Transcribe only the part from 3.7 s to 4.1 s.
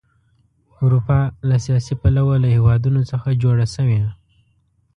شوې.